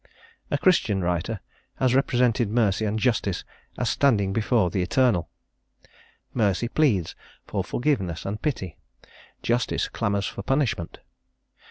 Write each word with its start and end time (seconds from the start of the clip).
A 0.49 0.57
Christian 0.57 1.03
writer 1.03 1.41
has 1.75 1.93
represented 1.93 2.49
Mercy 2.49 2.85
and 2.85 2.97
Justice 2.97 3.43
as 3.77 3.87
standing 3.87 4.33
before 4.33 4.71
the 4.71 4.81
Eternal: 4.81 5.29
Mercy 6.33 6.67
pleads 6.67 7.13
for 7.45 7.63
forgiveness 7.63 8.25
and 8.25 8.41
pity, 8.41 8.77
Justice 9.43 9.87
clamours 9.89 10.25
for 10.25 10.41
punishment. 10.41 11.01